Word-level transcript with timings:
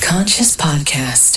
Conscious 0.00 0.56
Podcast. 0.56 1.27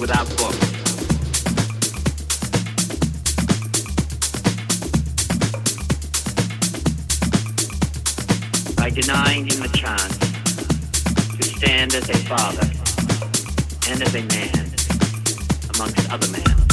without 0.00 0.28
books. 0.36 0.56
By 8.76 8.90
denying 8.90 9.46
him 9.46 9.60
the 9.60 9.70
chance 9.74 10.18
to 11.36 11.42
stand 11.42 11.94
as 11.94 12.08
a 12.08 12.16
father 12.28 12.70
and 13.90 14.02
as 14.02 14.14
a 14.14 14.22
man 14.22 14.70
amongst 15.74 16.10
other 16.12 16.28
men. 16.28 16.67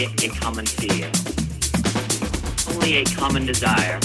it 0.00 0.24
a 0.24 0.28
common 0.28 0.64
fear, 0.64 1.10
only 2.72 2.98
a 2.98 3.04
common 3.04 3.44
desire, 3.44 3.98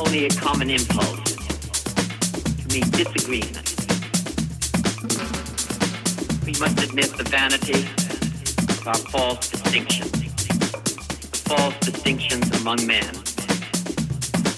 only 0.00 0.26
a 0.26 0.30
common 0.30 0.70
impulse 0.70 1.36
to 2.56 2.66
meet 2.74 2.90
disagreement. 2.90 3.68
We 6.44 6.52
must 6.58 6.82
admit 6.82 7.16
the 7.16 7.26
vanity 7.28 7.84
of 8.80 8.88
our 8.88 8.98
false 9.12 9.48
distinctions, 9.48 10.10
the 10.10 11.42
false 11.48 11.78
distinctions 11.78 12.60
among 12.60 12.84
men, 12.86 13.14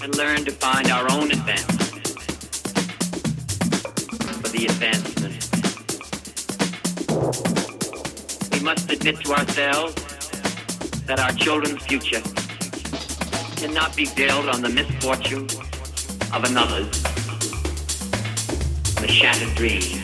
and 0.01 0.15
learn 0.17 0.43
to 0.45 0.51
find 0.51 0.89
our 0.89 1.11
own 1.11 1.29
advancement 1.31 2.07
for 4.41 4.49
the 4.49 4.65
advancement 4.65 5.38
must 8.75 8.91
admit 8.91 9.19
to 9.19 9.31
ourselves 9.31 9.95
that 11.07 11.19
our 11.19 11.31
children's 11.31 11.83
future 11.87 12.21
cannot 13.55 13.95
be 13.95 14.07
built 14.15 14.47
on 14.47 14.61
the 14.61 14.69
misfortune 14.69 15.45
of 16.31 16.43
another's, 16.43 17.01
the 19.01 19.07
shattered 19.07 19.55
dream 19.55 20.03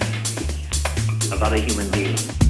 of 1.31 1.43
other 1.43 1.57
human 1.57 1.91
beings. 1.91 2.44